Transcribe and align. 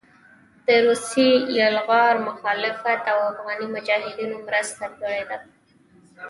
د 0.65 0.67
روسي 0.85 1.29
يلغار 1.57 2.15
مخالفت 2.29 3.01
او 3.13 3.17
افغاني 3.31 3.67
مجاهدينو 3.75 4.35
مرسته 4.47 4.85
کړې 4.97 5.21
وه 5.27 5.37